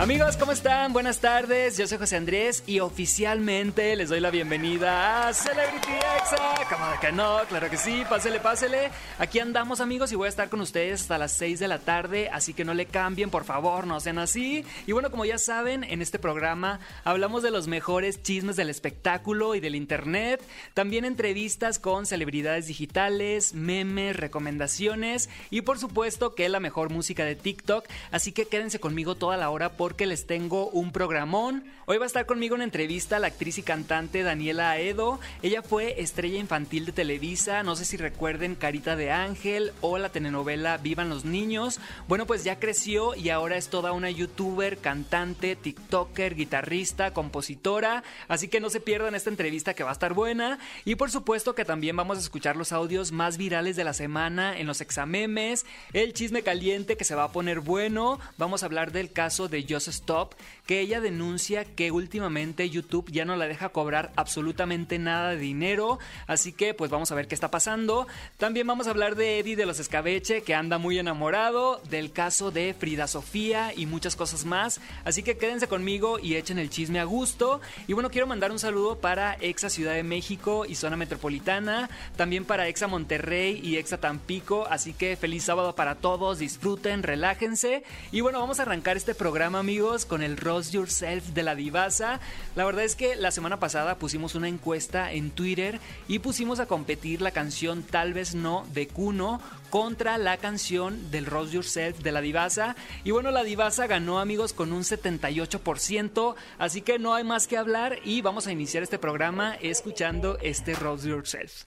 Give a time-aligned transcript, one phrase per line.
[0.00, 0.92] Amigos, ¿cómo están?
[0.92, 6.54] Buenas tardes, yo soy José Andrés y oficialmente les doy la bienvenida a Celebrity Exa.
[6.70, 7.40] ¿Cómo de que no?
[7.48, 8.90] Claro que sí, pásele, pásele.
[9.18, 12.30] Aquí andamos amigos y voy a estar con ustedes hasta las 6 de la tarde,
[12.32, 14.64] así que no le cambien, por favor, no sean así.
[14.86, 19.56] Y bueno, como ya saben, en este programa hablamos de los mejores chismes del espectáculo
[19.56, 20.40] y del internet,
[20.74, 27.34] también entrevistas con celebridades digitales, memes, recomendaciones y por supuesto que la mejor música de
[27.34, 31.64] TikTok, así que quédense conmigo toda la hora por porque les tengo un programón.
[31.86, 35.18] Hoy va a estar conmigo en entrevista la actriz y cantante Daniela Aedo.
[35.40, 40.10] Ella fue estrella infantil de Televisa, no sé si recuerden Carita de Ángel o la
[40.10, 41.80] telenovela Vivan los Niños.
[42.06, 48.04] Bueno, pues ya creció y ahora es toda una youtuber, cantante, tiktoker, guitarrista, compositora.
[48.28, 50.58] Así que no se pierdan esta entrevista que va a estar buena.
[50.84, 54.58] Y por supuesto que también vamos a escuchar los audios más virales de la semana
[54.58, 55.64] en los examemes,
[55.94, 58.20] el chisme caliente que se va a poner bueno.
[58.36, 60.34] Vamos a hablar del caso de Stop,
[60.66, 65.98] que ella denuncia que últimamente YouTube ya no la deja cobrar absolutamente nada de dinero,
[66.26, 68.08] así que pues vamos a ver qué está pasando.
[68.38, 72.50] También vamos a hablar de Eddie de los Escabeche, que anda muy enamorado, del caso
[72.50, 76.98] de Frida Sofía y muchas cosas más, así que quédense conmigo y echen el chisme
[76.98, 77.60] a gusto.
[77.86, 82.44] Y bueno, quiero mandar un saludo para Exa Ciudad de México y zona metropolitana, también
[82.44, 87.82] para Exa Monterrey y Exa Tampico, así que feliz sábado para todos, disfruten, relájense
[88.12, 92.20] y bueno, vamos a arrancar este programa amigos con el Rose Yourself de la Divasa.
[92.56, 96.64] La verdad es que la semana pasada pusimos una encuesta en Twitter y pusimos a
[96.64, 102.12] competir la canción Tal vez no de Kuno contra la canción del Rose Yourself de
[102.12, 102.76] la Divasa.
[103.04, 107.58] Y bueno, la Divasa ganó amigos con un 78%, así que no hay más que
[107.58, 111.64] hablar y vamos a iniciar este programa escuchando este Rose Yourself.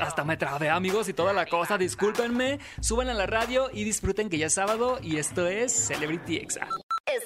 [0.00, 4.28] hasta me trabé amigos y toda la cosa, discúlpenme, suban a la radio y disfruten
[4.28, 6.66] que ya es sábado y esto es Celebrity Exa.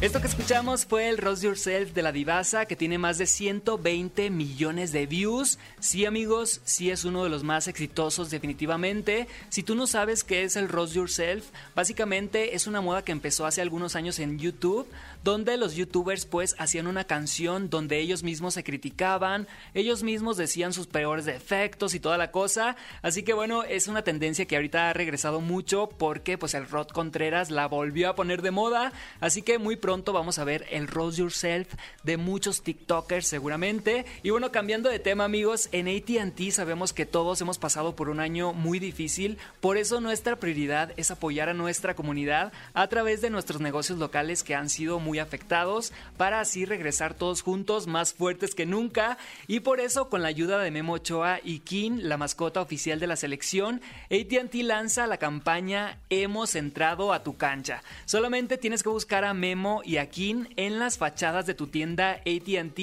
[0.00, 4.30] Esto que escuchamos fue el Rose Yourself de la Divasa, que tiene más de 120
[4.30, 5.58] millones de views.
[5.80, 9.26] Sí, amigos, sí es uno de los más exitosos definitivamente.
[9.48, 13.44] Si tú no sabes qué es el Rose Yourself, básicamente es una moda que empezó
[13.44, 14.86] hace algunos años en YouTube,
[15.24, 20.72] donde los youtubers pues hacían una canción donde ellos mismos se criticaban, ellos mismos decían
[20.72, 22.76] sus peores defectos y toda la cosa.
[23.02, 26.86] Así que bueno, es una tendencia que ahorita ha regresado mucho porque pues el Rod
[26.86, 28.92] Contreras la volvió a poner de moda.
[29.18, 31.72] Así que muy pronto vamos a ver el Rose Yourself
[32.02, 34.04] de muchos TikTokers seguramente.
[34.22, 38.20] Y bueno, cambiando de tema amigos, en ATT sabemos que todos hemos pasado por un
[38.20, 43.30] año muy difícil, por eso nuestra prioridad es apoyar a nuestra comunidad a través de
[43.30, 48.54] nuestros negocios locales que han sido muy afectados para así regresar todos juntos más fuertes
[48.54, 49.16] que nunca.
[49.46, 53.06] Y por eso con la ayuda de Memo Ochoa y Kim, la mascota oficial de
[53.06, 57.82] la selección, ATT lanza la campaña Hemos entrado a tu cancha.
[58.04, 62.78] Solamente tienes que buscar a Memo y Akin en las fachadas de tu tienda ATT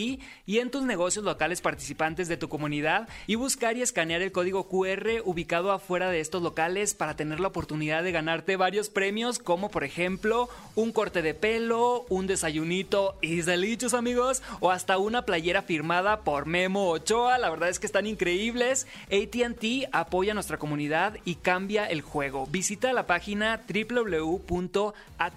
[0.45, 4.67] y en tus negocios locales participantes de tu comunidad y buscar y escanear el código
[4.67, 9.69] QR ubicado afuera de estos locales para tener la oportunidad de ganarte varios premios como
[9.69, 15.62] por ejemplo un corte de pelo, un desayunito y delicious amigos o hasta una playera
[15.62, 17.38] firmada por Memo Ochoa.
[17.38, 18.88] La verdad es que están increíbles.
[19.07, 22.47] ATT apoya a nuestra comunidad y cambia el juego.
[22.47, 25.35] Visita la página www.att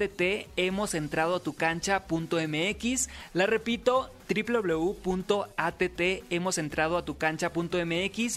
[1.55, 3.09] cancha.mx.
[3.35, 5.83] La repito, www.att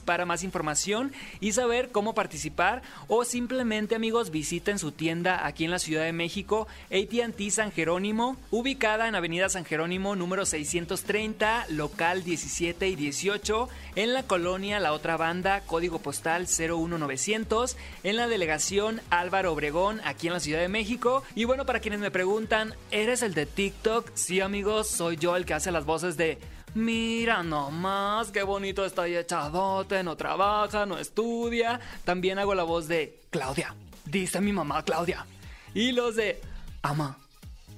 [0.05, 5.71] para más información y saber cómo participar o simplemente amigos visiten su tienda aquí en
[5.71, 12.23] la Ciudad de México AT&T San Jerónimo ubicada en Avenida San Jerónimo número 630 local
[12.23, 19.01] 17 y 18 en la colonia La Otra Banda código postal 01900 en la delegación
[19.09, 23.21] Álvaro Obregón aquí en la Ciudad de México y bueno para quienes me preguntan ¿eres
[23.23, 24.11] el de TikTok?
[24.13, 26.39] Sí amigos soy yo el que hace voces de
[26.73, 31.81] Mira nomás, qué bonito ahí echadote, no trabaja, no estudia.
[32.05, 33.75] También hago la voz de Claudia,
[34.05, 35.25] dice mi mamá Claudia.
[35.73, 36.41] Y los de
[36.81, 37.17] Ama,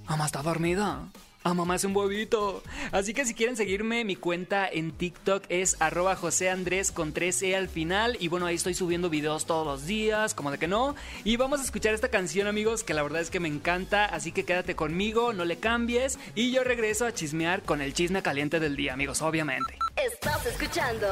[0.05, 1.07] Ama está dormida.
[1.43, 2.63] A mamá es un huevito.
[2.91, 7.55] Así que si quieren seguirme, mi cuenta en TikTok es arroba José Andrés con 3E
[7.55, 8.15] al final.
[8.19, 10.95] Y bueno, ahí estoy subiendo videos todos los días, como de que no.
[11.25, 14.05] Y vamos a escuchar esta canción, amigos, que la verdad es que me encanta.
[14.05, 16.17] Así que quédate conmigo, no le cambies.
[16.33, 19.77] Y yo regreso a chismear con el chisme caliente del día, amigos, obviamente.
[19.97, 21.07] Estás escuchando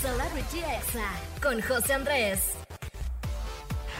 [0.00, 1.10] Celebrity Exa
[1.42, 2.61] con José Andrés.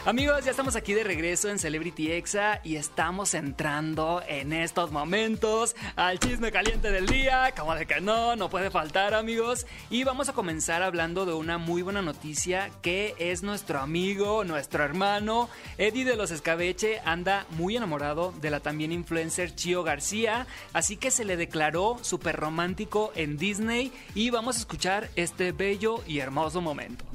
[0.05, 5.77] Amigos, ya estamos aquí de regreso en Celebrity Exa y estamos entrando en estos momentos
[5.95, 9.65] al chisme caliente del día, como de que no, no puede faltar amigos.
[9.89, 14.83] Y vamos a comenzar hablando de una muy buena noticia que es nuestro amigo, nuestro
[14.83, 20.97] hermano, Eddie de los Escabeche, anda muy enamorado de la también influencer Chio García, así
[20.97, 26.19] que se le declaró súper romántico en Disney y vamos a escuchar este bello y
[26.19, 27.05] hermoso momento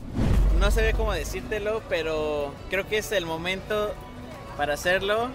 [0.58, 3.94] no sé cómo decírtelo, pero creo que es el momento
[4.56, 5.28] para hacerlo.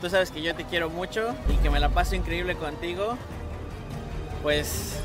[0.00, 3.16] Tú sabes que yo te quiero mucho y que me la paso increíble contigo.
[4.42, 5.00] Pues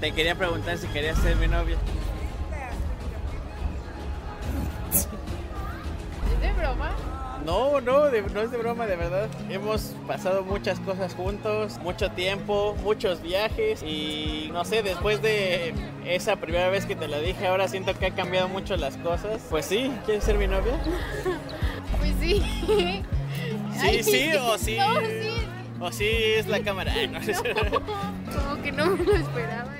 [0.00, 1.76] te quería preguntar si querías ser mi novia.
[4.92, 5.08] ¿Es
[6.40, 6.90] de broma?
[7.44, 9.28] No, no, no es de broma, de verdad.
[9.50, 15.74] Hemos pasado muchas cosas juntos, mucho tiempo, muchos viajes y no sé, después de
[16.06, 19.42] esa primera vez que te lo dije, ahora siento que ha cambiado mucho las cosas.
[19.50, 20.74] Pues sí, ¿quieres ser mi novia?
[21.98, 22.42] Pues sí.
[23.80, 24.76] Sí, sí o sí.
[24.76, 25.46] No, sí.
[25.80, 26.92] O sí es la cámara.
[27.04, 29.70] No, como que no me lo esperaba.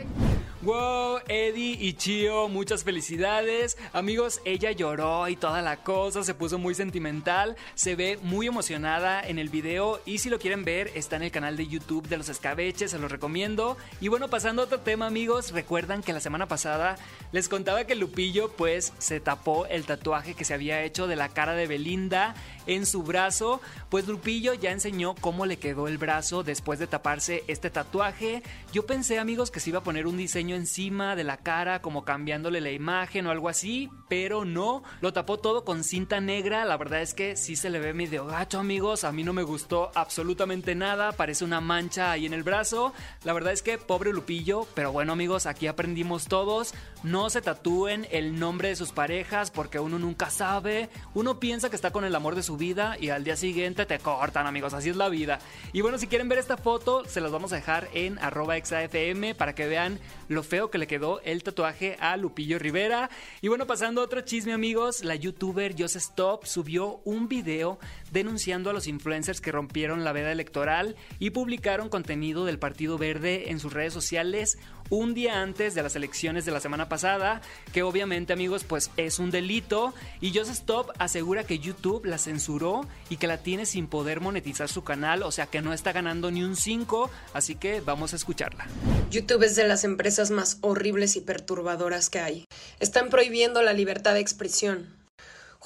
[0.65, 3.77] Wow, Eddie y Chio, muchas felicidades.
[3.93, 9.21] Amigos, ella lloró y toda la cosa, se puso muy sentimental, se ve muy emocionada
[9.21, 12.17] en el video y si lo quieren ver está en el canal de YouTube de
[12.17, 13.77] los escabeches, se los recomiendo.
[14.01, 16.97] Y bueno, pasando a otro tema amigos, recuerdan que la semana pasada
[17.31, 21.29] les contaba que Lupillo pues se tapó el tatuaje que se había hecho de la
[21.29, 22.35] cara de Belinda
[22.67, 27.45] en su brazo, pues Lupillo ya enseñó cómo le quedó el brazo después de taparse
[27.49, 28.43] este tatuaje.
[28.73, 32.05] Yo pensé amigos que se iba a poner un diseño encima de la cara, como
[32.05, 36.77] cambiándole la imagen o algo así, pero no, lo tapó todo con cinta negra, la
[36.77, 39.91] verdad es que sí se le ve medio gacho amigos, a mí no me gustó
[39.95, 42.93] absolutamente nada, parece una mancha ahí en el brazo,
[43.25, 48.06] la verdad es que pobre Lupillo, pero bueno amigos, aquí aprendimos todos, no se tatúen
[48.11, 52.15] el nombre de sus parejas porque uno nunca sabe, uno piensa que está con el
[52.15, 55.39] amor de su vida y al día siguiente te cortan amigos, así es la vida.
[55.73, 59.35] Y bueno, si quieren ver esta foto, se las vamos a dejar en arroba exafm
[59.37, 59.99] para que vean
[60.29, 63.11] lo feo que le quedó el tatuaje a Lupillo Rivera.
[63.41, 67.79] Y bueno, pasando a otro chisme, amigos, la youtuber Just Stop subió un video
[68.15, 73.51] denunciando a los influencers que rompieron la veda electoral y publicaron contenido del Partido Verde
[73.51, 74.57] en sus redes sociales
[74.89, 79.19] un día antes de las elecciones de la semana pasada, que obviamente amigos pues es
[79.19, 83.89] un delito y Just Stop asegura que YouTube la censuró y que la tiene sin
[83.89, 87.81] poder monetizar su canal, o sea que no está ganando ni un 5, así que
[87.81, 88.67] vamos a escucharla.
[89.11, 92.45] YouTube es de las empresas más horribles y perturbadoras que hay.
[92.79, 95.04] Están prohibiendo la libertad de expresión.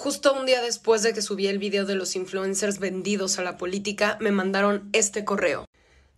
[0.01, 3.57] Justo un día después de que subí el video de los influencers vendidos a la
[3.57, 5.65] política, me mandaron este correo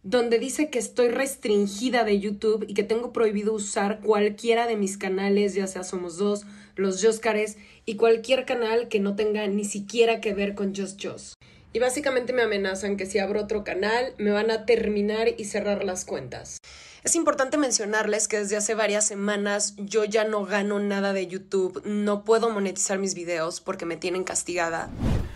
[0.03, 4.99] donde dice que estoy restringida de YouTube y que tengo prohibido usar cualquiera de mis
[4.99, 6.43] canales, ya sea Somos Dos,
[6.77, 7.57] Los Joscares
[7.87, 11.35] y cualquier canal que no tenga ni siquiera que ver con Just Jos.
[11.73, 15.85] Y básicamente me amenazan que si abro otro canal me van a terminar y cerrar
[15.85, 16.59] las cuentas.
[17.03, 21.81] Es importante mencionarles que desde hace varias semanas yo ya no gano nada de YouTube,
[21.87, 24.91] no puedo monetizar mis videos porque me tienen castigada.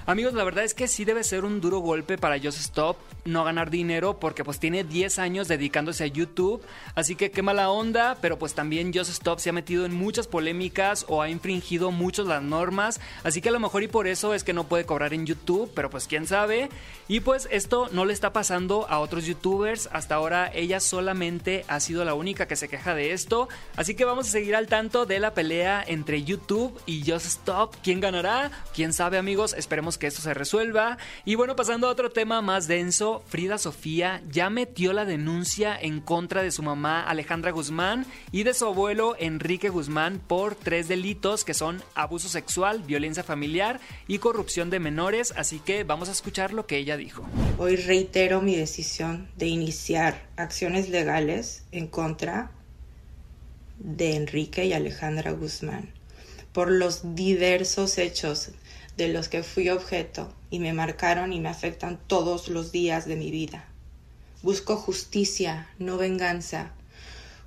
[0.05, 3.43] Amigos, la verdad es que sí debe ser un duro golpe para Just Stop no
[3.43, 6.61] ganar dinero porque pues tiene 10 años dedicándose a YouTube,
[6.95, 10.27] así que qué mala onda, pero pues también Just Stop se ha metido en muchas
[10.27, 14.35] polémicas o ha infringido muchas las normas, así que a lo mejor y por eso
[14.35, 16.69] es que no puede cobrar en YouTube, pero pues quién sabe.
[17.09, 21.79] Y pues esto no le está pasando a otros youtubers, hasta ahora ella solamente ha
[21.79, 25.07] sido la única que se queja de esto, así que vamos a seguir al tanto
[25.07, 30.07] de la pelea entre YouTube y Just Stop, quién ganará, quién sabe amigos, esperemos que
[30.07, 30.99] esto se resuelva.
[31.25, 36.01] Y bueno, pasando a otro tema más denso, Frida Sofía ya metió la denuncia en
[36.01, 41.45] contra de su mamá Alejandra Guzmán y de su abuelo Enrique Guzmán por tres delitos
[41.45, 45.33] que son abuso sexual, violencia familiar y corrupción de menores.
[45.37, 47.25] Así que vamos a escuchar lo que ella dijo.
[47.59, 52.51] Hoy reitero mi decisión de iniciar acciones legales en contra
[53.79, 55.93] de Enrique y Alejandra Guzmán
[56.53, 58.51] por los diversos hechos
[58.97, 63.17] de los que fui objeto y me marcaron y me afectan todos los días de
[63.17, 63.65] mi vida.
[64.43, 66.71] Busco justicia, no venganza.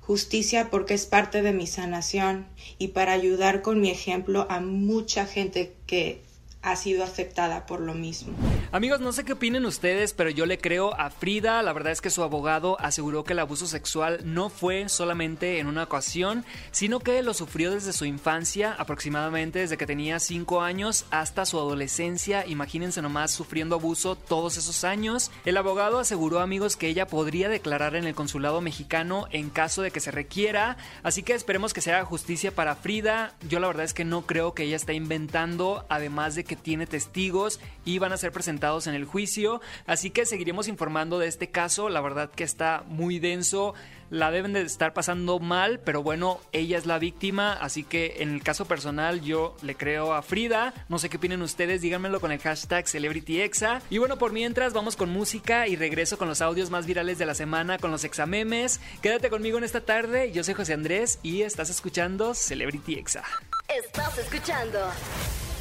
[0.02, 2.46] Justicia porque es parte de mi sanación
[2.78, 6.22] y para ayudar con mi ejemplo a mucha gente que
[6.62, 8.34] ha sido afectada por lo mismo.
[8.72, 11.62] Amigos, no sé qué opinen ustedes, pero yo le creo a Frida.
[11.62, 15.68] La verdad es que su abogado aseguró que el abuso sexual no fue solamente en
[15.68, 21.06] una ocasión, sino que lo sufrió desde su infancia, aproximadamente desde que tenía 5 años
[21.10, 22.44] hasta su adolescencia.
[22.46, 25.30] Imagínense nomás sufriendo abuso todos esos años.
[25.44, 29.90] El abogado aseguró, amigos, que ella podría declarar en el consulado mexicano en caso de
[29.90, 30.76] que se requiera.
[31.02, 33.34] Así que esperemos que se haga justicia para Frida.
[33.48, 36.86] Yo la verdad es que no creo que ella esté inventando, además de que tiene
[36.86, 41.50] testigos y van a ser presentados en el juicio, así que seguiremos informando de este
[41.50, 43.74] caso, la verdad que está muy denso,
[44.10, 48.30] la deben de estar pasando mal, pero bueno, ella es la víctima, así que en
[48.30, 52.32] el caso personal yo le creo a Frida, no sé qué opinen ustedes, díganmelo con
[52.32, 56.70] el hashtag CelebrityExa, y bueno, por mientras vamos con música y regreso con los audios
[56.70, 60.54] más virales de la semana, con los examemes, quédate conmigo en esta tarde, yo soy
[60.54, 63.24] José Andrés y estás escuchando Celebrity Exa.
[63.68, 64.78] Estás escuchando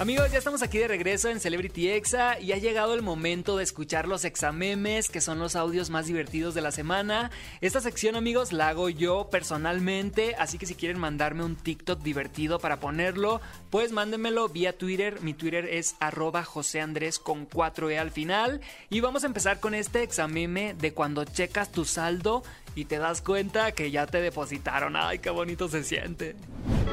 [0.00, 3.64] Amigos, ya estamos aquí de regreso en Celebrity Exa y ha llegado el momento de
[3.64, 7.30] escuchar los examemes, que son los audios más divertidos de la semana.
[7.60, 12.58] Esta sección, amigos, la hago yo personalmente, así que si quieren mandarme un TikTok divertido
[12.58, 15.20] para ponerlo, pues mándenmelo vía Twitter.
[15.20, 18.62] Mi Twitter es arroba José Andrés con 4E al final.
[18.88, 22.42] Y vamos a empezar con este exameme de cuando checas tu saldo
[22.74, 24.96] y te das cuenta que ya te depositaron.
[24.96, 26.36] Ay, qué bonito se siente.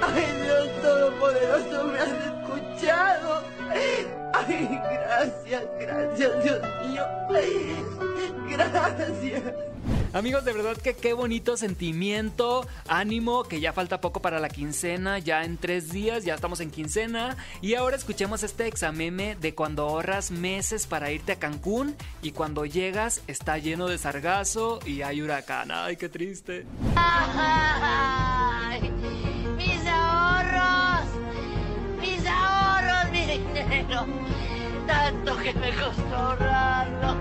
[0.01, 2.36] Ay, Dios Todopoderoso, me has
[2.77, 3.43] escuchado.
[4.33, 7.03] Ay, gracias, gracias, Dios mío.
[8.49, 9.41] Gracias.
[10.13, 15.19] Amigos, de verdad que qué bonito sentimiento, ánimo, que ya falta poco para la quincena,
[15.19, 17.35] ya en tres días, ya estamos en quincena.
[17.61, 22.65] Y ahora escuchemos este exameme de cuando ahorras meses para irte a Cancún y cuando
[22.65, 25.71] llegas está lleno de sargazo y hay huracán.
[25.71, 26.65] Ay, qué triste.
[26.95, 28.91] Ay,
[33.27, 34.05] dinero,
[34.87, 37.15] tanto que me costó ahorrarlo.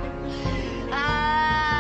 [0.93, 1.76] Ah.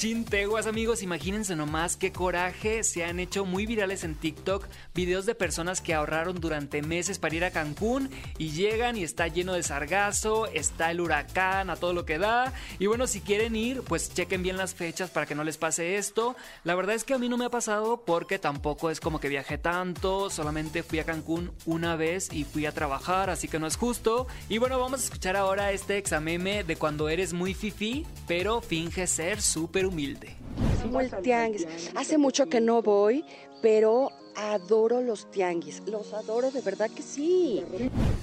[0.00, 5.34] Chinteguas amigos, imagínense nomás qué coraje, se han hecho muy virales en TikTok videos de
[5.34, 9.62] personas que ahorraron durante meses para ir a Cancún y llegan y está lleno de
[9.62, 14.14] sargazo, está el huracán a todo lo que da y bueno, si quieren ir, pues
[14.14, 16.34] chequen bien las fechas para que no les pase esto.
[16.64, 19.28] La verdad es que a mí no me ha pasado porque tampoco es como que
[19.28, 23.66] viajé tanto, solamente fui a Cancún una vez y fui a trabajar, así que no
[23.66, 24.28] es justo.
[24.48, 29.06] Y bueno, vamos a escuchar ahora este exameme de cuando eres muy fifi, pero finge
[29.06, 30.28] ser súper humilde.
[31.94, 33.24] Hace mucho que no voy,
[33.62, 35.82] pero adoro los tianguis.
[35.86, 37.62] Los adoro, de verdad que sí.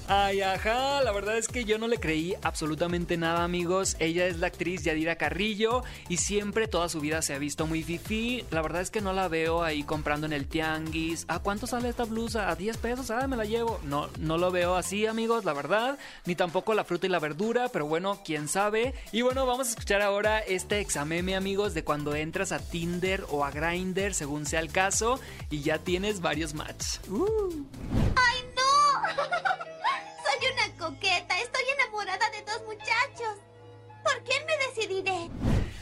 [0.06, 3.96] Ay, ajá, la verdad es que yo no le creí absolutamente nada, amigos.
[3.98, 7.82] Ella es la actriz Yadira Carrillo y siempre toda su vida se ha visto muy
[7.82, 8.44] fifi.
[8.50, 11.26] La verdad es que no la veo ahí comprando en el tianguis.
[11.28, 12.48] ¿A cuánto sale esta blusa?
[12.48, 13.10] ¿A 10 pesos?
[13.10, 13.80] Ah, me la llevo.
[13.84, 15.98] No, no lo veo así, amigos, la verdad.
[16.24, 18.94] Ni tampoco la fruta y la verdura, pero bueno, quién sabe.
[19.12, 23.44] Y bueno, vamos a escuchar ahora este exameme, amigos, de cuando entras a Tinder o
[23.44, 27.00] a Grindr, según sea el caso, y ya tienes varios matches.
[27.08, 27.66] Uh.
[28.14, 29.08] ¡Ay, no!
[30.24, 31.40] Soy una coqueta.
[31.40, 33.38] Estoy enamorada de dos muchachos.
[34.04, 35.28] ¿Por quién me decidiré?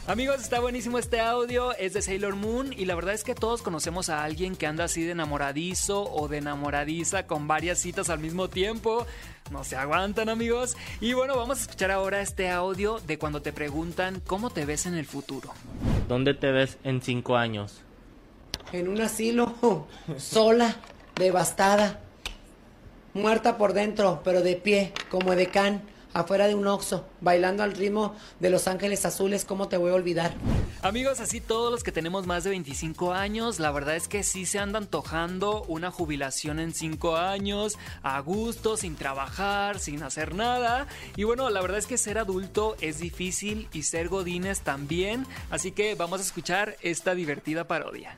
[0.06, 3.60] Amigos, está buenísimo este audio, es de Sailor Moon y la verdad es que todos
[3.60, 8.20] conocemos a alguien que anda así de enamoradizo o de enamoradiza con varias citas al
[8.20, 9.04] mismo tiempo.
[9.50, 10.76] No se aguantan amigos.
[11.00, 14.86] Y bueno, vamos a escuchar ahora este audio de cuando te preguntan cómo te ves
[14.86, 15.52] en el futuro.
[16.08, 17.82] ¿Dónde te ves en cinco años?
[18.72, 19.86] En un asilo,
[20.18, 20.76] sola,
[21.14, 22.00] devastada,
[23.14, 25.82] muerta por dentro, pero de pie, como edecán,
[26.12, 29.94] afuera de un oxo, bailando al ritmo de Los Ángeles Azules, ¿cómo te voy a
[29.94, 30.32] olvidar?
[30.80, 34.46] Amigos, así todos los que tenemos más de 25 años, la verdad es que sí
[34.46, 40.86] se anda antojando una jubilación en 5 años, a gusto, sin trabajar, sin hacer nada.
[41.16, 45.72] Y bueno, la verdad es que ser adulto es difícil y ser godines también, así
[45.72, 48.16] que vamos a escuchar esta divertida parodia.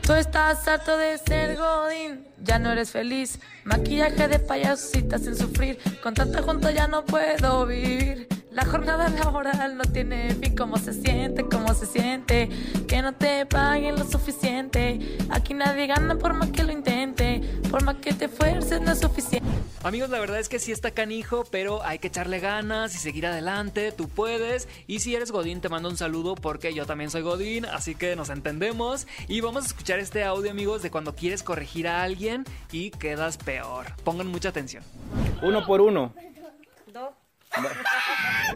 [0.00, 3.38] Tú estás harto de ser godín, ya no eres feliz.
[3.64, 8.28] Maquillaje de payasitas sin sufrir, con tanta junta ya no puedo vivir.
[8.56, 12.48] La jornada laboral no tiene fin, cómo se siente, cómo se siente,
[12.88, 15.18] que no te paguen lo suficiente.
[15.28, 19.00] Aquí nadie gana por más que lo intente, por más que te esfuerces no es
[19.00, 19.46] suficiente.
[19.82, 23.26] Amigos, la verdad es que sí está canijo, pero hay que echarle ganas y seguir
[23.26, 24.68] adelante, tú puedes.
[24.86, 28.16] Y si eres Godín, te mando un saludo porque yo también soy Godín, así que
[28.16, 29.06] nos entendemos.
[29.28, 33.36] Y vamos a escuchar este audio, amigos, de cuando quieres corregir a alguien y quedas
[33.36, 33.88] peor.
[34.02, 34.82] Pongan mucha atención.
[35.42, 36.14] Uno por uno.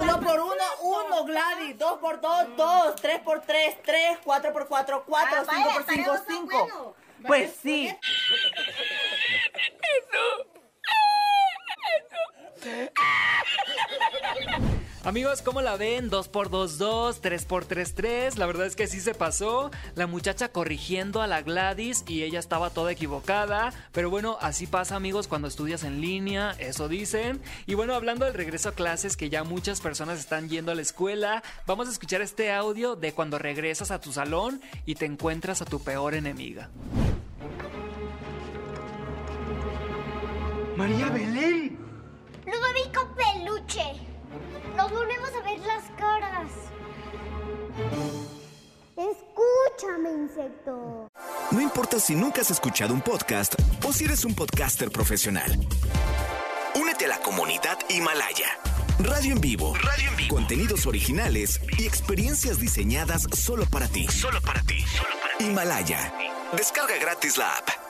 [0.01, 1.79] Uno por uno, uno, Gladys.
[1.79, 2.97] Dos por dos, dos.
[2.97, 4.19] Tres por tres, tres.
[4.25, 5.39] Cuatro por cuatro, cuatro.
[5.41, 6.97] Ah, cinco vaya, por cinco, cinco.
[7.27, 7.95] Pues sí.
[15.03, 16.11] Amigos, ¿cómo la ven?
[16.11, 18.37] 2x2-2, 3x3-3.
[18.37, 19.71] La verdad es que sí se pasó.
[19.95, 23.73] La muchacha corrigiendo a la Gladys y ella estaba toda equivocada.
[23.93, 26.55] Pero bueno, así pasa, amigos, cuando estudias en línea.
[26.59, 27.41] Eso dicen.
[27.67, 30.83] Y bueno, hablando del regreso a clases, que ya muchas personas están yendo a la
[30.83, 35.63] escuela, vamos a escuchar este audio de cuando regresas a tu salón y te encuentras
[35.63, 36.69] a tu peor enemiga.
[40.77, 41.80] María Belén.
[43.61, 44.01] Peluche.
[44.77, 46.51] Nos volvemos a ver las caras.
[48.97, 51.09] Escúchame, insecto.
[51.51, 53.55] No importa si nunca has escuchado un podcast
[53.87, 55.59] o si eres un podcaster profesional.
[56.75, 58.59] Únete a la comunidad Himalaya.
[58.99, 59.75] Radio en vivo.
[59.75, 60.35] Radio en vivo.
[60.35, 64.07] Contenidos originales y experiencias diseñadas solo para ti.
[64.09, 64.81] Solo para ti.
[64.83, 65.45] Solo para ti.
[65.45, 66.13] Himalaya.
[66.53, 67.90] Descarga gratis la app.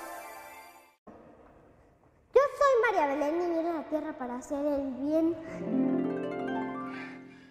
[2.91, 5.33] María Belén y vine a la Tierra para hacer el bien.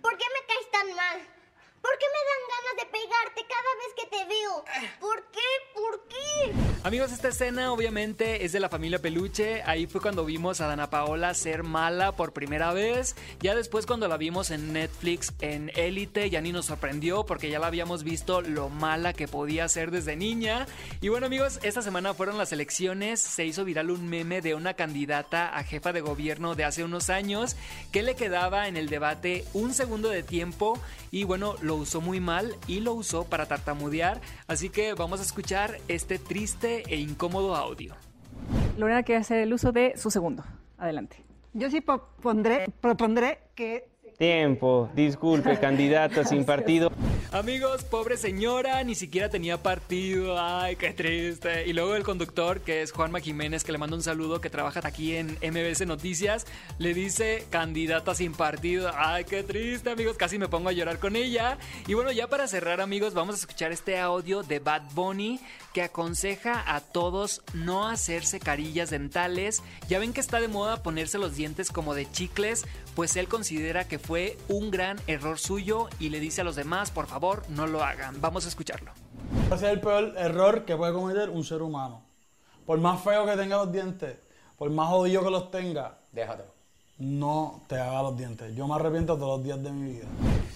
[0.02, 1.39] ¿Por qué me caes tan mal?
[1.82, 4.66] ¿Por qué me dan ganas de pegarte cada vez que te veo?
[5.00, 5.40] ¿Por qué?
[5.74, 6.70] ¿Por qué?
[6.84, 9.62] Amigos, esta escena obviamente es de la familia Peluche.
[9.64, 13.16] Ahí fue cuando vimos a Dana Paola ser mala por primera vez.
[13.42, 17.60] Ya después cuando la vimos en Netflix en Élite ya ni nos sorprendió porque ya
[17.60, 20.68] la habíamos visto lo mala que podía ser desde niña.
[21.02, 23.20] Y bueno amigos, esta semana fueron las elecciones.
[23.20, 27.10] Se hizo viral un meme de una candidata a jefa de gobierno de hace unos
[27.10, 27.56] años
[27.92, 30.80] que le quedaba en el debate un segundo de tiempo
[31.12, 34.22] y bueno, usó muy mal y lo usó para tartamudear.
[34.48, 37.96] Así que vamos a escuchar este triste e incómodo audio.
[38.78, 40.44] Lorena quiere hacer el uso de su segundo.
[40.78, 41.24] Adelante.
[41.54, 43.89] Yo sí propondré, propondré que
[44.20, 46.92] Tiempo, disculpe, candidata sin partido.
[47.32, 50.38] Amigos, pobre señora, ni siquiera tenía partido.
[50.38, 51.66] Ay, qué triste.
[51.68, 54.82] Y luego el conductor, que es Juanma Jiménez, que le manda un saludo, que trabaja
[54.84, 56.48] aquí en MBS Noticias,
[56.80, 58.92] le dice candidata sin partido.
[58.94, 60.18] Ay, qué triste, amigos.
[60.18, 61.58] Casi me pongo a llorar con ella.
[61.88, 65.40] Y bueno, ya para cerrar, amigos, vamos a escuchar este audio de Bad Bunny
[65.74, 69.62] que aconseja a todos no hacerse carillas dentales.
[69.88, 73.88] Ya ven que está de moda ponerse los dientes como de chicles, pues él considera
[73.88, 77.68] que fue un gran error suyo y le dice a los demás, por favor, no
[77.68, 78.20] lo hagan.
[78.20, 78.92] Vamos a escucharlo.
[79.46, 82.02] Ese es el peor error que puede cometer un ser humano.
[82.66, 84.18] Por más feo que tenga los dientes,
[84.58, 86.44] por más jodido que los tenga, Déjate.
[86.98, 88.56] no te haga los dientes.
[88.56, 90.08] Yo me arrepiento todos los días de mi vida.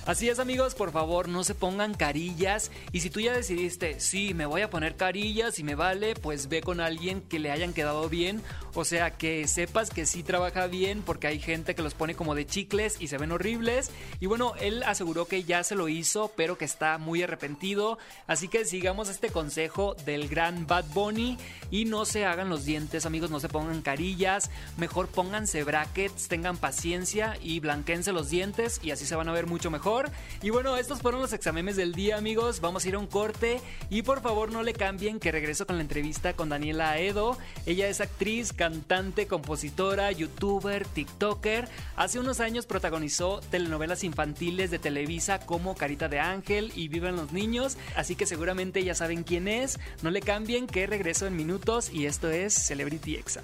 [0.05, 2.71] Así es amigos, por favor no se pongan carillas.
[2.91, 6.49] Y si tú ya decidiste, sí, me voy a poner carillas y me vale, pues
[6.49, 8.41] ve con alguien que le hayan quedado bien,
[8.73, 12.35] o sea, que sepas que sí trabaja bien porque hay gente que los pone como
[12.35, 13.91] de chicles y se ven horribles.
[14.19, 18.49] Y bueno, él aseguró que ya se lo hizo, pero que está muy arrepentido, así
[18.49, 21.37] que sigamos este consejo del gran Bad Bunny.
[21.71, 26.57] Y no se hagan los dientes amigos, no se pongan carillas, mejor pónganse brackets, tengan
[26.57, 29.92] paciencia y blanquense los dientes y así se van a ver mucho mejor.
[30.41, 32.59] Y bueno, estos fueron los exámenes del día, amigos.
[32.61, 35.75] Vamos a ir a un corte y por favor no le cambien que regreso con
[35.75, 37.37] la entrevista con Daniela Aedo.
[37.65, 41.67] Ella es actriz, cantante, compositora, youtuber, tiktoker.
[41.95, 47.31] Hace unos años protagonizó telenovelas infantiles de Televisa como Carita de Ángel y Viven los
[47.31, 49.79] Niños, así que seguramente ya saben quién es.
[50.01, 53.43] No le cambien que regreso en minutos y esto es Celebrity Exa.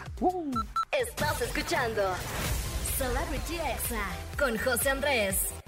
[0.92, 2.02] Estás escuchando
[2.98, 4.06] Celebrity Exa
[4.38, 5.59] con José Andrés.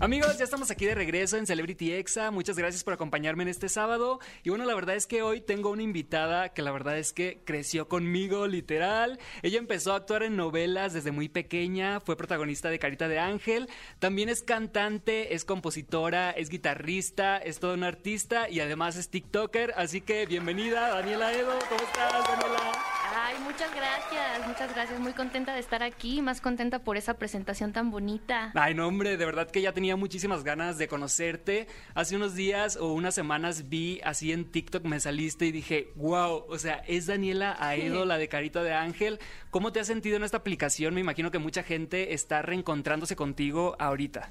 [0.00, 2.30] Amigos, ya estamos aquí de regreso en Celebrity Exa.
[2.30, 4.20] Muchas gracias por acompañarme en este sábado.
[4.44, 7.42] Y bueno, la verdad es que hoy tengo una invitada que la verdad es que
[7.44, 9.18] creció conmigo, literal.
[9.42, 13.68] Ella empezó a actuar en novelas desde muy pequeña, fue protagonista de Carita de Ángel.
[13.98, 19.74] También es cantante, es compositora, es guitarrista, es todo un artista y además es TikToker.
[19.76, 21.58] Así que bienvenida, Daniela Edo.
[21.68, 22.97] ¿Cómo estás, Daniela?
[23.14, 25.00] Ay, muchas gracias, muchas gracias.
[25.00, 28.52] Muy contenta de estar aquí, más contenta por esa presentación tan bonita.
[28.54, 31.68] Ay, no, hombre, de verdad que ya tenía muchísimas ganas de conocerte.
[31.94, 36.44] Hace unos días o unas semanas vi así en TikTok, me saliste y dije, wow,
[36.48, 39.18] o sea, es Daniela Aedo, la de Carita de Ángel.
[39.50, 40.94] ¿Cómo te has sentido en esta aplicación?
[40.94, 44.30] Me imagino que mucha gente está reencontrándose contigo ahorita.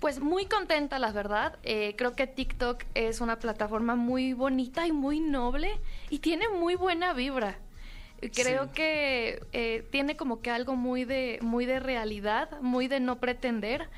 [0.00, 1.58] Pues muy contenta, la verdad.
[1.62, 6.74] Eh, creo que TikTok es una plataforma muy bonita y muy noble y tiene muy
[6.74, 7.58] buena vibra.
[8.34, 8.70] Creo Sí.
[8.74, 13.88] que eh, tiene como que algo muy de, muy de realidad, muy de no pretender.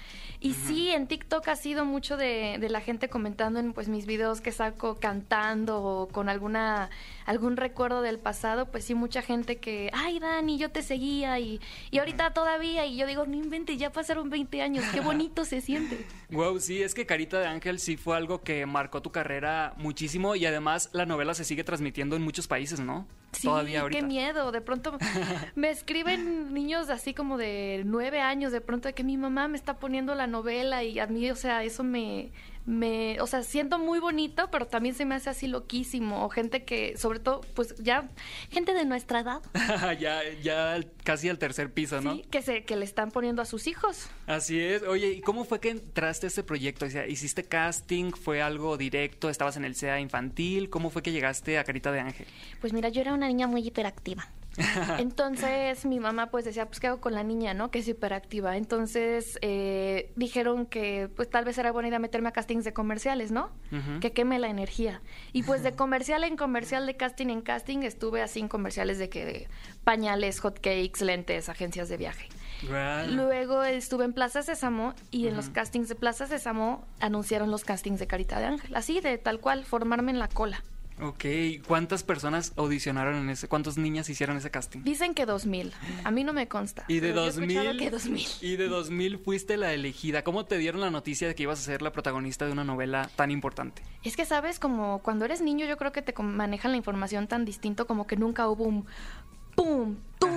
[0.41, 4.07] Y sí, en TikTok ha sido mucho de, de la gente comentando en pues mis
[4.07, 6.91] videos que saco cantando o con alguna
[7.29, 11.61] algún recuerdo del pasado, pues sí, mucha gente que, ay Dani, yo te seguía y,
[11.91, 15.61] y ahorita todavía, y yo digo, no inventes, ya pasaron 20 años, qué bonito se
[15.61, 16.07] siente.
[16.31, 20.37] Wow, sí, es que Carita de Ángel sí fue algo que marcó tu carrera muchísimo
[20.37, 23.07] y además la novela se sigue transmitiendo en muchos países, ¿no?
[23.33, 24.01] Sí, Todavía ahorita.
[24.01, 24.53] qué miedo.
[24.53, 24.99] De pronto
[25.55, 29.57] me escriben niños así como de nueve años, de pronto de que mi mamá me
[29.57, 32.31] está poniendo la novela y a mí, o sea, eso me,
[32.69, 36.25] me, o sea, siento muy bonito, pero también se me hace así loquísimo.
[36.25, 38.09] O gente que, sobre todo, pues ya,
[38.51, 39.41] gente de nuestra edad.
[39.99, 42.15] ya, ya casi al tercer piso, ¿no?
[42.15, 44.09] Sí, que, se, que le están poniendo a sus hijos.
[44.27, 44.83] Así es.
[44.83, 46.85] Oye, ¿y cómo fue que entraste a este proyecto?
[46.85, 48.13] O sea, ¿hiciste casting?
[48.13, 49.31] ¿Fue algo directo?
[49.31, 50.69] ¿Estabas en el SEA infantil?
[50.69, 52.27] ¿Cómo fue que llegaste a Carita de Ángel?
[52.61, 54.29] Pues mira, yo era una niña muy hiperactiva.
[54.99, 57.71] Entonces mi mamá pues decía, pues ¿qué hago con la niña, no?
[57.71, 58.57] Que es hiperactiva.
[58.57, 63.31] Entonces eh, dijeron que pues tal vez era buena idea meterme a castings de comerciales,
[63.31, 63.51] ¿no?
[64.01, 65.01] Que queme la energía.
[65.33, 69.09] Y pues de comercial en comercial, de casting en casting, estuve así en comerciales de
[69.09, 69.49] que
[69.85, 72.29] pañales, hotcakes, lentes, agencias de viaje.
[73.09, 78.01] Luego estuve en Plaza Sésamo y en los castings de Plaza Sésamo anunciaron los castings
[78.01, 78.75] de Carita de Ángel.
[78.75, 80.63] Así, de tal cual, formarme en la cola.
[81.01, 81.25] Ok,
[81.67, 83.49] ¿cuántas personas audicionaron en ese?
[83.49, 84.81] ¿Cuántas niñas hicieron ese casting?
[84.83, 85.73] Dicen que 2000.
[86.05, 86.85] A mí no me consta.
[86.89, 88.29] Y de pero yo he escuchado 2000, que 2000.
[88.41, 90.25] y de 2000 fuiste la elegida.
[90.25, 93.11] ¿Cómo te dieron la noticia de que ibas a ser la protagonista de una novela
[93.17, 93.83] tan importante?
[94.03, 97.45] Es que sabes, como cuando eres niño, yo creo que te manejan la información tan
[97.45, 98.87] distinto como que nunca hubo un
[99.59, 100.29] pum, tú,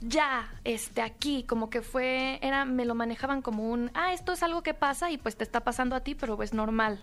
[0.00, 4.42] ya, este, aquí, como que fue, era, me lo manejaban como un, ah, esto es
[4.42, 6.98] algo que pasa y pues te está pasando a ti, pero es normal.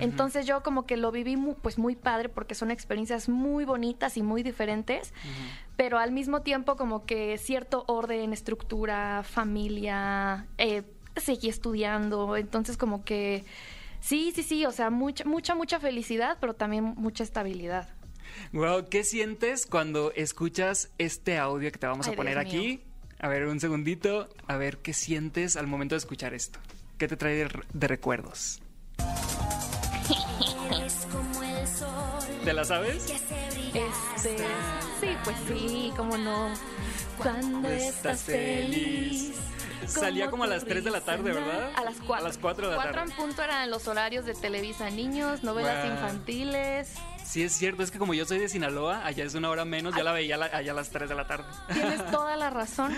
[0.00, 4.16] Entonces yo como que lo viví mu- pues muy padre porque son experiencias muy bonitas
[4.16, 5.14] y muy diferentes,
[5.76, 10.82] pero al mismo tiempo como que cierto orden, estructura, familia, eh,
[11.16, 13.44] seguí estudiando, entonces como que
[14.00, 17.88] sí, sí, sí, o sea, mucha, mucha, mucha felicidad, pero también mucha estabilidad.
[18.52, 22.60] Wow, ¿qué sientes cuando escuchas este audio que te vamos a Ay, poner Dios mío.
[22.62, 22.84] aquí?
[23.18, 24.28] A ver, un segundito.
[24.46, 26.58] A ver, ¿qué sientes al momento de escuchar esto?
[26.98, 28.60] ¿Qué te trae de, de recuerdos?
[30.70, 31.88] Eres como el sol.
[32.44, 33.10] ¿Te la sabes?
[33.10, 34.36] Este,
[35.00, 36.52] sí, pues sí, cómo no.
[37.18, 39.32] Cuando estás feliz.
[39.86, 41.72] Salía como a las 3 de la tarde, ¿verdad?
[41.76, 42.14] A las 4.
[42.24, 43.10] A las 4 de la tarde.
[43.10, 46.92] en punto eran los horarios de Televisa Niños, novelas infantiles.
[47.24, 49.94] Sí, es cierto, es que como yo soy de Sinaloa, allá es una hora menos,
[49.94, 51.44] ya la veía la- allá a las 3 de la tarde.
[51.72, 52.94] Tienes toda la razón.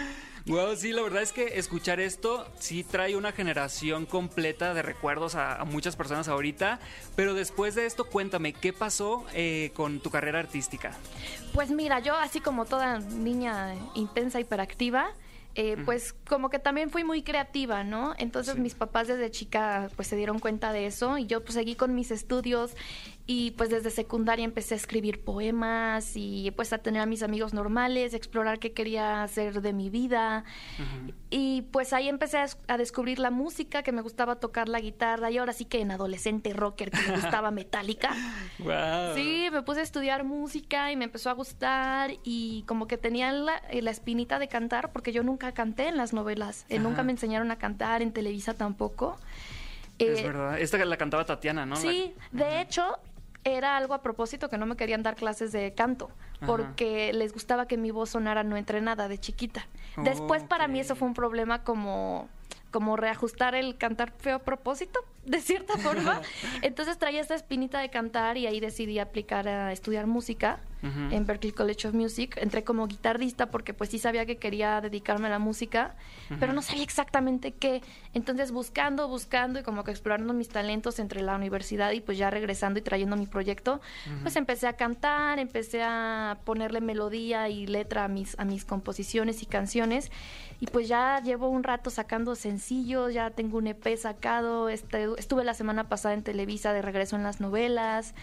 [0.47, 5.37] Wow, sí, la verdad es que escuchar esto sí trae una generación completa de recuerdos
[5.37, 6.81] a, a muchas personas ahorita.
[7.15, 10.93] Pero después de esto, cuéntame, ¿qué pasó eh, con tu carrera artística?
[11.53, 15.11] Pues mira, yo así como toda niña intensa, hiperactiva,
[15.55, 18.15] eh, pues como que también fui muy creativa, ¿no?
[18.19, 21.75] Entonces mis papás desde chica pues se dieron cuenta de eso y yo pues seguí
[21.75, 22.75] con mis estudios
[23.25, 27.55] y pues desde secundaria empecé a escribir poemas y pues a tener a mis amigos
[27.55, 30.45] normales, explorar qué quería hacer de mi vida.
[31.31, 34.81] Y pues ahí empecé a, des- a descubrir la música, que me gustaba tocar la
[34.81, 38.11] guitarra y ahora sí que en adolescente rocker que me gustaba Metallica.
[38.59, 39.15] Wow.
[39.15, 43.33] Sí, me puse a estudiar música y me empezó a gustar y como que tenía
[43.33, 47.03] la, eh, la espinita de cantar porque yo nunca canté en las novelas, eh, nunca
[47.05, 49.17] me enseñaron a cantar, en Televisa tampoco.
[49.99, 50.59] es Eh, verdad.
[50.61, 51.77] Esta la cantaba Tatiana, ¿no?
[51.77, 52.99] Sí, de hecho
[53.45, 56.47] era algo a propósito que no me querían dar clases de canto Ajá.
[56.47, 59.67] porque les gustaba que mi voz sonara no entrenada de chiquita.
[59.97, 62.29] Después para mí eso fue un problema como
[62.71, 66.23] como reajustar el cantar feo a propósito, de cierta forma.
[66.63, 71.15] Entonces traía esta espinita de cantar y ahí decidí aplicar a estudiar música Ujú.
[71.15, 72.37] en Berklee College of Music.
[72.41, 75.95] Entré como guitarrista porque pues sí sabía que quería dedicarme a la música,
[76.29, 76.55] pero Ujú.
[76.57, 77.83] no sabía exactamente qué.
[78.15, 82.31] Entonces buscando, buscando y como que explorando mis talentos entre la universidad y pues ya
[82.31, 83.81] regresando y trayendo mi proyecto,
[84.23, 89.43] pues empecé a cantar, empecé a ponerle melodía y letra a mis, a mis composiciones
[89.43, 90.11] y canciones.
[90.61, 95.45] Y pues ya llevo un rato sacando sencillos, ya tengo un EP sacado, este, estuve
[95.45, 98.15] la semana pasada en Televisa de regreso en las novelas,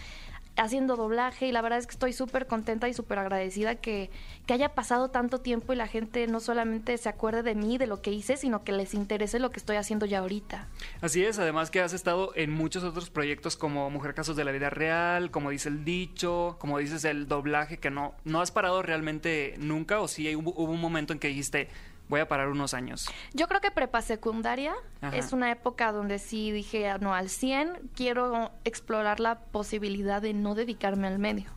[0.60, 4.10] haciendo doblaje y la verdad es que estoy súper contenta y súper agradecida que,
[4.46, 7.86] que haya pasado tanto tiempo y la gente no solamente se acuerde de mí, de
[7.86, 10.68] lo que hice, sino que les interese lo que estoy haciendo ya ahorita.
[11.00, 14.52] Así es, además que has estado en muchos otros proyectos como Mujer Casos de la
[14.52, 18.82] Vida Real, como dice el dicho, como dices el doblaje, que no, no has parado
[18.82, 21.68] realmente nunca, o sí hubo, hubo un momento en que dijiste,
[22.10, 23.08] voy a parar unos años.
[23.32, 25.16] Yo creo que prepa secundaria Ajá.
[25.16, 30.34] es una época donde sí dije, "Ah, no, al 100 quiero explorar la posibilidad de
[30.34, 31.50] no dedicarme al medio.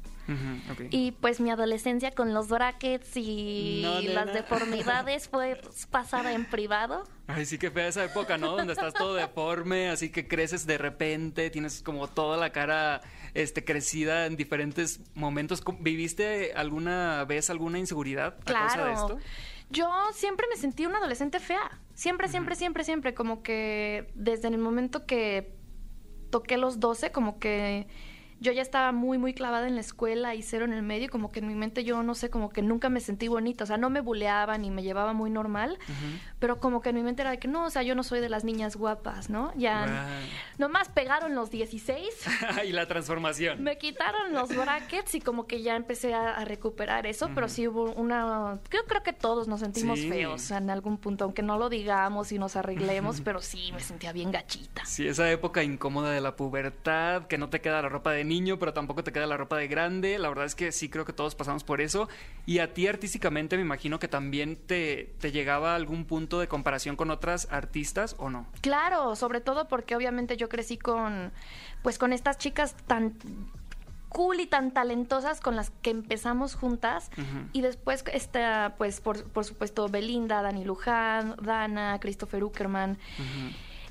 [0.90, 5.60] Y pues mi adolescencia con los brackets y No, las deformidades fue
[5.92, 7.04] pasada en privado.
[7.28, 8.56] Ay, sí que fea esa época, ¿no?
[8.56, 13.02] Donde estás todo deforme, así que creces de repente, tienes como toda la cara
[13.34, 15.60] este, crecida en diferentes momentos.
[15.60, 19.18] ¿Cómo- ¿Viviste alguna vez alguna inseguridad a causa de Claro.
[19.18, 19.18] esto?
[19.70, 21.80] Yo siempre me sentí una adolescente fea.
[21.94, 23.14] Siempre, siempre, siempre, siempre.
[23.14, 25.56] Como que desde el momento que
[26.30, 27.88] toqué los 12, como que
[28.40, 31.32] yo ya estaba muy, muy clavada en la escuela y cero en el medio, como
[31.32, 33.78] que en mi mente yo no sé, como que nunca me sentí bonita, o sea,
[33.78, 35.78] no me buleaba ni me llevaba muy normal,
[36.40, 38.20] pero como que en mi mente era de que no, o sea, yo no soy
[38.20, 39.54] de las niñas guapas, ¿no?
[39.56, 40.08] Ya
[40.58, 42.08] nomás pegaron los 16,
[42.68, 43.64] y la transformación.
[43.64, 47.68] me quitaron los brackets y como que ya empecé a, a recuperar eso, pero sí
[47.68, 50.10] hubo una, yo creo que todos nos sentimos Sí.
[50.10, 54.12] feos en algún punto, aunque no lo digamos y nos arreglemos, pero sí me sentía
[54.12, 54.86] bien gachita.
[54.86, 58.58] Sí, esa época incómoda de la pubertad, que no te queda la ropa de niño,
[58.58, 60.18] pero tampoco te queda la ropa de grande.
[60.18, 62.10] La verdad es que sí creo que todos pasamos por eso.
[62.46, 66.96] Y a ti artísticamente me imagino que también te, te llegaba algún punto de comparación
[66.96, 68.48] con otras artistas o no.
[68.62, 71.32] Claro, sobre todo porque obviamente yo crecí con,
[71.84, 73.14] pues con estas chicas tan
[74.10, 77.10] cool y tan talentosas con las que empezamos juntas
[77.52, 83.00] y después está pues por, por supuesto Belinda, Dani Luján, Dana, Christopher Uckerman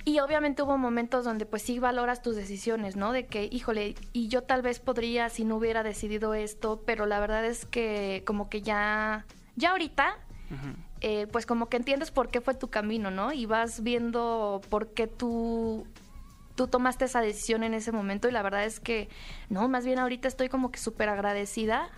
[0.05, 3.12] y obviamente hubo momentos donde pues sí valoras tus decisiones, ¿no?
[3.12, 7.21] De que, híjole, y yo tal vez podría si no hubiera decidido esto, pero la
[7.21, 10.17] verdad es que como que ya, ya ahorita
[11.01, 13.33] eh, pues como que entiendes por qué fue tu camino, ¿no?
[13.33, 15.87] Y vas viendo por qué tú,
[16.55, 19.09] tú tomaste esa decisión en ese momento y la verdad es que,
[19.49, 21.91] no, más bien ahorita estoy como que súper agradecida.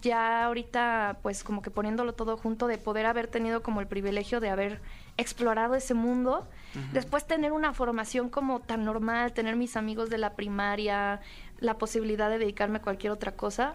[0.00, 4.40] Ya ahorita, pues como que poniéndolo todo junto, de poder haber tenido como el privilegio
[4.40, 4.80] de haber
[5.16, 6.46] explorado ese mundo,
[6.92, 11.20] después tener una formación como tan normal, tener mis amigos de la primaria,
[11.58, 13.74] la posibilidad de dedicarme a cualquier otra cosa.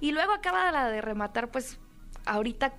[0.00, 1.78] Y luego acaba la de rematar, pues
[2.26, 2.74] ahorita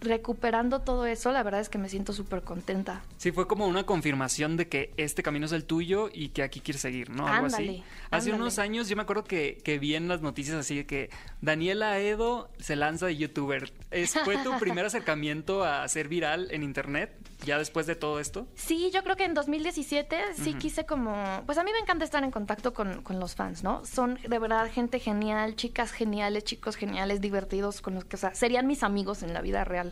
[0.00, 3.02] recuperando todo eso, la verdad es que me siento súper contenta.
[3.16, 6.60] Sí, fue como una confirmación de que este camino es el tuyo y que aquí
[6.60, 7.26] quieres seguir, ¿no?
[7.26, 7.82] Algo así.
[8.10, 8.42] Hace ándale.
[8.42, 11.98] unos años yo me acuerdo que, que vi en las noticias así de que Daniela
[11.98, 13.72] Edo se lanza de youtuber.
[13.90, 18.46] ¿Es, ¿Fue tu primer acercamiento a ser viral en internet ya después de todo esto?
[18.54, 21.42] Sí, yo creo que en 2017 sí quise como...
[21.46, 23.84] Pues a mí me encanta estar en contacto con, con los fans, ¿no?
[23.84, 28.34] Son de verdad gente genial, chicas geniales, chicos geniales, divertidos, con los que, o sea,
[28.34, 29.87] serían mis amigos en la vida real.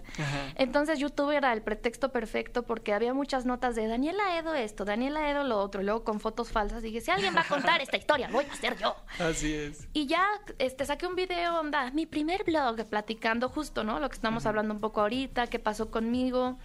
[0.57, 5.31] Entonces YouTube era el pretexto perfecto porque había muchas notas de Daniela Edo esto, Daniela
[5.31, 6.83] Edo lo otro, y luego con fotos falsas.
[6.85, 8.97] Y dije, si alguien va a contar esta historia, lo voy a hacer yo.
[9.19, 9.89] Así es.
[9.93, 10.27] Y ya
[10.59, 14.01] este, saqué un video, onda, mi primer blog, platicando justo, ¿no?
[14.01, 16.59] Lo que estamos hablando un poco ahorita, qué pasó conmigo.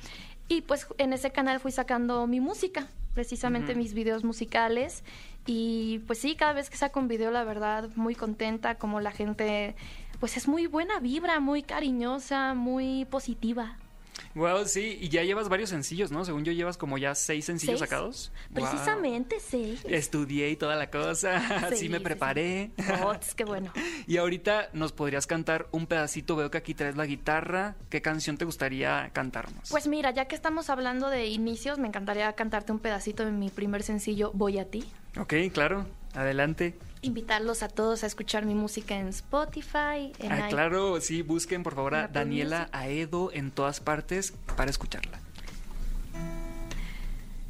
[0.48, 5.04] Y pues en ese canal fui sacando mi música, precisamente mis videos musicales.
[5.46, 9.12] Y pues sí, cada vez que saco un video, la verdad, muy contenta, como la
[9.12, 9.76] gente,
[10.22, 13.76] pues es muy buena vibra, muy cariñosa, muy positiva.
[14.36, 16.24] Wow, sí, y ya llevas varios sencillos, ¿no?
[16.24, 17.90] Según yo llevas como ya seis sencillos Seis.
[17.90, 18.32] sacados.
[18.54, 19.80] Precisamente, sí.
[19.84, 21.42] Estudié y toda la cosa,
[21.76, 22.70] Sí, me sí, preparé.
[23.04, 23.74] Oh, es que bueno.
[24.08, 27.76] Y ahorita nos podrías cantar un pedacito, veo que aquí traes la guitarra.
[27.90, 29.70] ¿Qué canción te gustaría cantarnos?
[29.72, 33.50] Pues mira, ya que estamos hablando de inicios, me encantaría cantarte un pedacito de mi
[33.50, 34.86] primer sencillo, Voy a ti.
[35.20, 36.78] Ok, claro, adelante.
[37.04, 41.64] Invitarlos a todos a escuchar mi música en Spotify, en Ah, i- claro, sí, busquen
[41.64, 42.76] por favor a Daniela Music.
[42.76, 45.20] Aedo en todas partes para escucharla.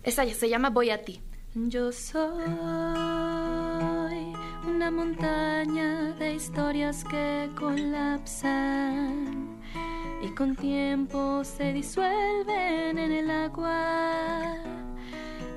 [0.04, 1.20] Esa ya se llama Voy a ti.
[1.54, 2.24] Yo soy
[4.66, 9.58] una montaña de historias que colapsan
[10.24, 14.56] y con tiempo se disuelven en el agua.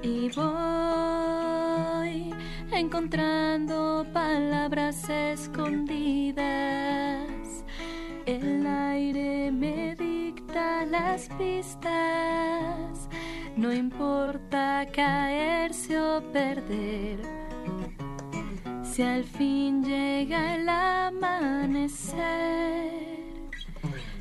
[0.03, 1.24] Y voy
[2.79, 6.45] encontrando palabras escondidas.
[8.27, 13.09] El aire me dicta las pistas.
[13.57, 17.21] No importa caerse o perder.
[18.83, 22.03] Si al fin llega el amanecer,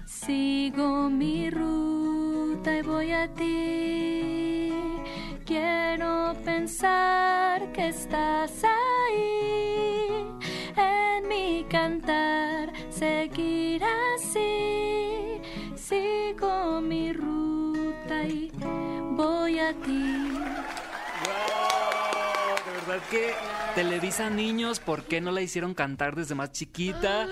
[0.05, 4.42] sigo mi ruta y voy a ti.
[5.95, 10.07] Quiero pensar que estás ahí
[10.75, 13.83] en mi cantar, seguir
[14.15, 15.39] así.
[15.75, 18.51] Sigo mi ruta y
[19.11, 20.31] voy a ti.
[22.65, 23.35] De verdad que
[23.75, 27.27] Televisa Niños, ¿por qué no la hicieron cantar desde más chiquita?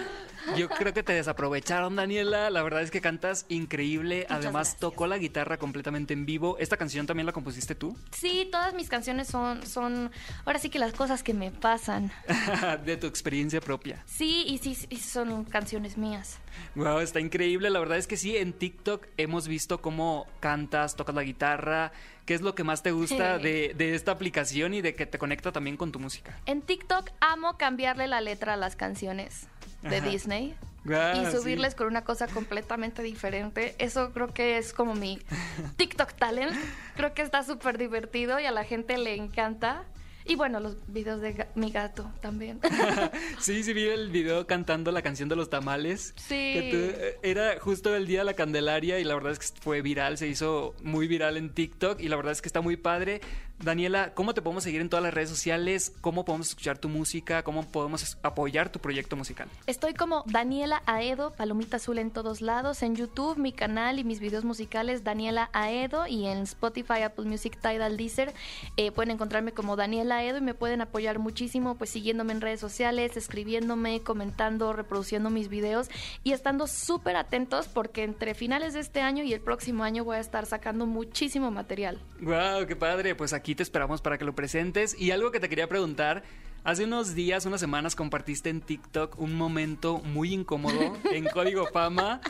[0.57, 2.49] Yo creo que te desaprovecharon, Daniela.
[2.49, 4.21] La verdad es que cantas increíble.
[4.21, 4.79] Muchas Además, gracias.
[4.79, 6.57] tocó la guitarra completamente en vivo.
[6.59, 7.95] ¿Esta canción también la compusiste tú?
[8.11, 10.11] Sí, todas mis canciones son, son,
[10.45, 12.11] ahora sí que las cosas que me pasan.
[12.85, 14.03] de tu experiencia propia.
[14.05, 16.39] Sí, y sí, sí son canciones mías.
[16.75, 17.69] Wow, está increíble.
[17.69, 21.91] La verdad es que sí, en TikTok hemos visto cómo cantas, tocas la guitarra.
[22.25, 25.17] ¿Qué es lo que más te gusta de, de esta aplicación y de que te
[25.17, 26.37] conecta también con tu música?
[26.45, 29.47] En TikTok amo cambiarle la letra a las canciones
[29.81, 30.09] de Ajá.
[30.09, 30.55] Disney.
[30.83, 31.37] Guau, y sí.
[31.37, 33.75] subirles con una cosa completamente diferente.
[33.77, 35.19] Eso creo que es como mi
[35.77, 36.53] TikTok talent.
[36.95, 39.83] Creo que está súper divertido y a la gente le encanta.
[40.23, 42.59] Y bueno, los videos de ga- mi gato también.
[43.39, 46.13] Sí, sí vi el video cantando la canción de los tamales.
[46.15, 46.35] Sí.
[46.53, 49.47] Que tú- eh, era justo el día de la Candelaria y la verdad es que
[49.61, 52.77] fue viral, se hizo muy viral en TikTok y la verdad es que está muy
[52.77, 53.19] padre.
[53.63, 55.93] Daniela, ¿cómo te podemos seguir en todas las redes sociales?
[56.01, 57.43] ¿Cómo podemos escuchar tu música?
[57.43, 59.47] ¿Cómo podemos apoyar tu proyecto musical?
[59.67, 64.19] Estoy como Daniela Aedo, Palomita Azul en todos lados, en YouTube, mi canal y mis
[64.19, 68.33] videos musicales Daniela Aedo y en Spotify, Apple Music, Tidal, Deezer.
[68.77, 72.59] eh, pueden encontrarme como Daniela Aedo y me pueden apoyar muchísimo pues siguiéndome en redes
[72.59, 75.89] sociales, escribiéndome, comentando, reproduciendo mis videos
[76.23, 80.17] y estando súper atentos porque entre finales de este año y el próximo año voy
[80.17, 81.99] a estar sacando muchísimo material.
[82.21, 83.13] Wow, qué padre.
[83.15, 84.95] Pues aquí te esperamos para que lo presentes.
[84.99, 86.23] Y algo que te quería preguntar.
[86.63, 92.21] Hace unos días, unas semanas, compartiste en TikTok un momento muy incómodo en Código Fama,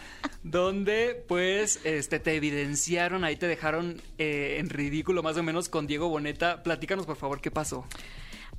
[0.42, 5.86] donde pues este, te evidenciaron, ahí te dejaron eh, en ridículo más o menos con
[5.86, 6.64] Diego Boneta.
[6.64, 7.86] Platícanos por favor qué pasó.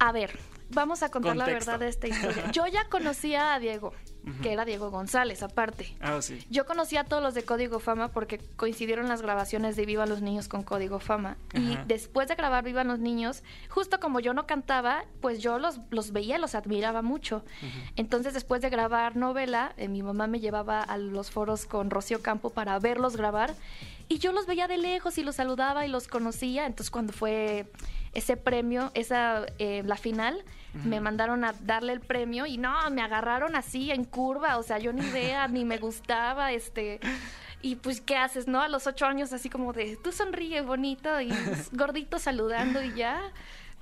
[0.05, 0.37] A ver,
[0.71, 2.51] vamos a contar la verdad de esta historia.
[2.53, 3.93] Yo ya conocía a Diego,
[4.43, 5.95] que era Diego González, aparte.
[6.01, 6.45] Ah, sí.
[6.51, 10.21] Yo conocí a todos los de Código Fama porque coincidieron las grabaciones de Viva los
[10.21, 11.37] Niños con Código Fama.
[11.55, 15.79] Y después de grabar Viva los Niños, justo como yo no cantaba, pues yo los,
[15.91, 17.45] los veía, los admiraba mucho.
[17.95, 22.23] Entonces, después de grabar novela, eh, mi mamá me llevaba a los foros con Rocío
[22.23, 23.55] Campo para verlos grabar.
[24.09, 26.67] Y yo los veía de lejos y los saludaba y los conocía.
[26.67, 27.71] Entonces, cuando fue
[28.13, 30.45] ese premio, esa eh, la final,
[30.85, 34.57] me mandaron a darle el premio y no, me agarraron así en curva.
[34.57, 36.99] O sea, yo ni idea, ni me gustaba, este.
[37.61, 38.61] Y pues, ¿qué haces, no?
[38.61, 41.31] A los ocho años, así como de, tú sonríe bonito y
[41.73, 43.21] gordito saludando y ya.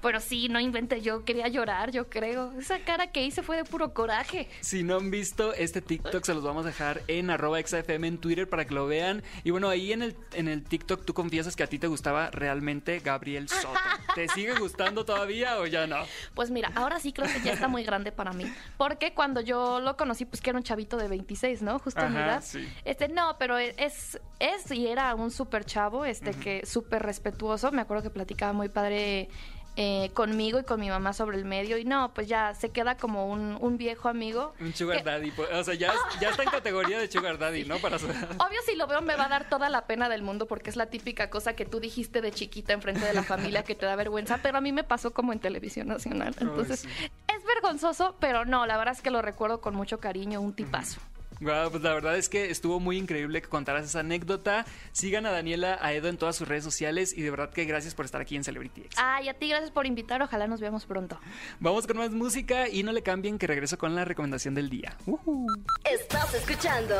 [0.02, 2.52] Pero sí, no inventé, yo quería llorar, yo creo.
[2.58, 4.48] Esa cara que hice fue de puro coraje.
[4.60, 8.18] Si no han visto este TikTok, se los vamos a dejar en arroba XFM en
[8.18, 9.22] Twitter para que lo vean.
[9.44, 12.30] Y bueno, ahí en el, en el TikTok tú confiesas que a ti te gustaba
[12.30, 13.78] realmente Gabriel Soto.
[14.14, 15.98] ¿Te sigue gustando todavía o ya no?
[16.34, 18.44] Pues mira, ahora sí creo que ya está muy grande para mí.
[18.76, 21.78] Porque cuando yo lo conocí, pues que era un chavito de 26, ¿no?
[21.78, 22.42] Justo a mi edad.
[22.42, 22.66] sí.
[22.84, 27.70] Este, no, pero es, es y era un súper chavo, este, que súper respetuoso.
[27.72, 29.28] Me acuerdo que platicaba muy padre
[29.76, 31.78] eh, conmigo y con mi mamá sobre el medio.
[31.78, 34.54] Y no, pues ya se queda como un, un viejo amigo.
[34.60, 35.30] Un sugar daddy.
[35.30, 37.78] pues, O sea, ya, ya está en categoría de sugar daddy, ¿no?
[37.78, 37.96] Para.
[37.96, 40.76] Obvio, si lo veo, me va a dar toda la pena del mundo porque es
[40.76, 43.96] la típica cosa que tú dijiste de chiquita enfrente de la familia que te da
[43.96, 46.34] vergüenza, pero a mí me pasó como en televisión nacional.
[46.40, 50.52] Entonces, es vergonzoso, pero no, la verdad es que lo recuerdo con mucho cariño, un
[50.54, 51.00] tipazo.
[51.40, 54.66] Guau, pues la verdad es que estuvo muy increíble que contaras esa anécdota.
[54.92, 58.04] Sigan a Daniela Aedo en todas sus redes sociales y de verdad que gracias por
[58.04, 58.96] estar aquí en Celebrity X.
[58.98, 61.18] Ay, a ti gracias por invitar, ojalá nos veamos pronto.
[61.58, 64.96] Vamos con más música y no le cambien que regreso con la recomendación del día.
[65.06, 65.46] Uh.
[65.84, 66.94] Estás escuchando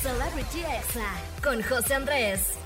[0.00, 2.58] Celebrity Exa con José Andrés.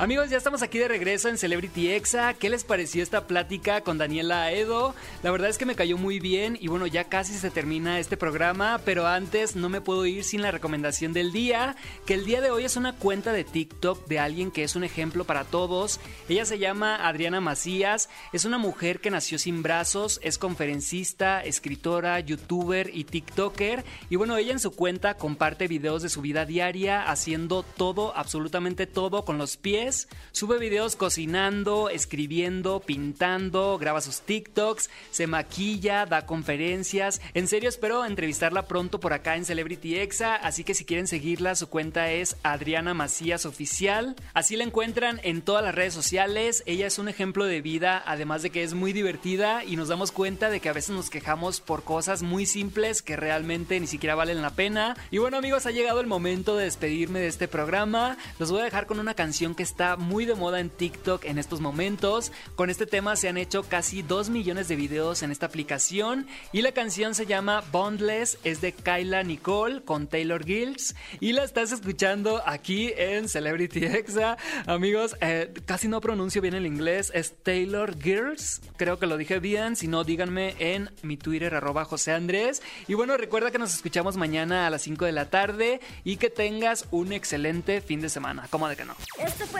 [0.00, 2.32] Amigos, ya estamos aquí de regreso en Celebrity Exa.
[2.32, 4.94] ¿Qué les pareció esta plática con Daniela Aedo?
[5.22, 8.16] La verdad es que me cayó muy bien y bueno, ya casi se termina este
[8.16, 12.40] programa, pero antes no me puedo ir sin la recomendación del día, que el día
[12.40, 16.00] de hoy es una cuenta de TikTok de alguien que es un ejemplo para todos.
[16.30, 22.20] Ella se llama Adriana Macías, es una mujer que nació sin brazos, es conferencista, escritora,
[22.20, 27.02] youtuber y TikToker y bueno, ella en su cuenta comparte videos de su vida diaria
[27.02, 29.89] haciendo todo, absolutamente todo con los pies
[30.32, 37.20] Sube videos cocinando, escribiendo, pintando, graba sus TikToks, se maquilla, da conferencias.
[37.34, 40.36] En serio, espero entrevistarla pronto por acá en Celebrity Exa.
[40.36, 44.14] Así que si quieren seguirla, su cuenta es Adriana Macías Oficial.
[44.34, 46.62] Así la encuentran en todas las redes sociales.
[46.66, 50.12] Ella es un ejemplo de vida, además de que es muy divertida y nos damos
[50.12, 54.14] cuenta de que a veces nos quejamos por cosas muy simples que realmente ni siquiera
[54.14, 54.96] valen la pena.
[55.10, 58.16] Y bueno, amigos, ha llegado el momento de despedirme de este programa.
[58.38, 61.38] Los voy a dejar con una canción que está muy de moda en TikTok en
[61.38, 62.32] estos momentos.
[62.54, 66.60] Con este tema se han hecho casi 2 millones de videos en esta aplicación y
[66.60, 71.72] la canción se llama Bondless, es de Kyla Nicole con Taylor Gills y la estás
[71.72, 74.36] escuchando aquí en Celebrity Exa.
[74.66, 79.38] Amigos, eh, casi no pronuncio bien el inglés, es Taylor Girls, creo que lo dije
[79.38, 82.60] bien, si no díganme en mi Twitter arroba José Andrés.
[82.86, 86.28] Y bueno, recuerda que nos escuchamos mañana a las 5 de la tarde y que
[86.28, 88.94] tengas un excelente fin de semana, ¿cómo de que no?